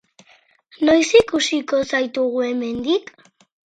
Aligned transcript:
Noiz 0.89 1.11
ikusiko 1.21 1.85
zaitugu 1.93 2.45
hemendik? 2.51 3.19